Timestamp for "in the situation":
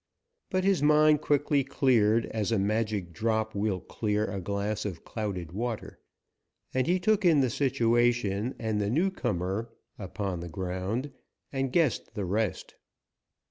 7.23-8.55